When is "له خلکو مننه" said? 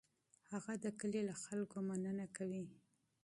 1.29-2.25